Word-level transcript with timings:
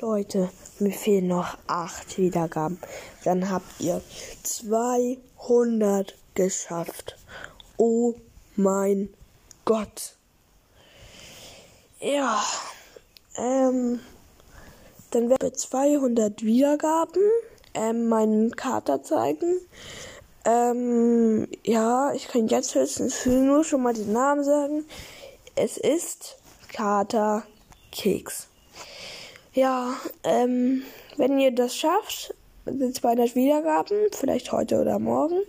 Leute, 0.00 0.50
mir 0.78 0.92
fehlen 0.92 1.26
noch 1.26 1.58
8 1.66 2.18
Wiedergaben. 2.18 2.78
Dann 3.24 3.50
habt 3.50 3.80
ihr 3.80 4.00
200 4.44 6.14
geschafft. 6.34 7.16
Oh 7.76 8.14
mein 8.54 9.12
Gott. 9.64 10.14
Ja, 11.98 12.40
ähm, 13.36 13.98
dann 15.10 15.30
werde 15.30 15.48
ich 15.48 15.54
200 15.54 16.44
Wiedergaben 16.44 17.22
ähm, 17.74 18.08
meinen 18.08 18.54
Kater 18.54 19.02
zeigen. 19.02 19.60
Ähm, 20.44 21.48
ja, 21.64 22.12
ich 22.12 22.28
kann 22.28 22.46
jetzt 22.46 22.76
höchstens 22.76 23.26
nur 23.26 23.64
schon 23.64 23.82
mal 23.82 23.94
den 23.94 24.12
Namen 24.12 24.44
sagen. 24.44 24.84
Es 25.56 25.76
ist 25.76 26.36
Kater 26.68 27.42
Keks. 27.90 28.48
Ja, 29.58 29.96
ähm, 30.22 30.84
wenn 31.16 31.40
ihr 31.40 31.50
das 31.50 31.74
schafft, 31.74 32.32
sind 32.64 32.94
200 32.94 33.34
Wiedergaben, 33.34 33.96
vielleicht 34.12 34.52
heute 34.52 34.80
oder 34.80 35.00
morgen, 35.00 35.40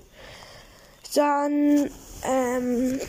dann 1.13 1.91
ähm, 2.23 2.99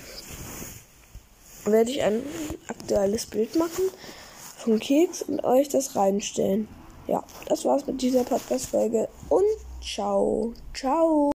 werde 1.64 1.90
ich 1.90 2.02
ein 2.02 2.22
aktuelles 2.68 3.24
Bild 3.24 3.56
machen 3.56 3.84
von 4.58 4.78
Keks 4.78 5.22
und 5.22 5.42
euch 5.42 5.70
das 5.70 5.96
reinstellen. 5.96 6.68
Ja, 7.06 7.24
das 7.46 7.64
war's 7.64 7.86
mit 7.86 8.02
dieser 8.02 8.24
Podcast-Folge 8.24 9.08
und 9.30 9.46
ciao, 9.82 10.52
ciao. 10.74 11.32